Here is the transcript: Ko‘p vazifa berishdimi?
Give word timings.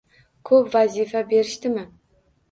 Ko‘p 0.49 0.69
vazifa 0.75 1.21
berishdimi? 1.33 1.83